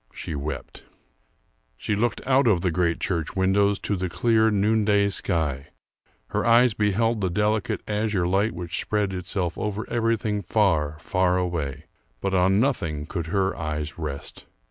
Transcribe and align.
She 0.15 0.33
wept. 0.33 0.83
She 1.77 1.95
looked 1.95 2.25
out 2.25 2.47
of 2.47 2.61
the 2.61 2.71
great 2.71 2.99
church 2.99 3.35
windows 3.35 3.77
to 3.81 3.95
the 3.95 4.09
clear 4.09 4.49
noonday 4.49 5.09
sky; 5.09 5.67
her 6.29 6.43
eyes 6.43 6.73
beheld 6.73 7.21
the 7.21 7.29
delicate 7.29 7.81
azure 7.87 8.27
light 8.27 8.53
which 8.53 8.81
spread 8.81 9.13
itself 9.13 9.59
over 9.59 9.87
everything 9.91 10.41
far, 10.41 10.97
far 10.97 11.37
away, 11.37 11.85
but 12.19 12.33
on 12.33 12.59
nothing 12.59 13.05
could 13.05 13.27
her 13.27 13.55
eyes 13.55 13.99
rest. 13.99 14.47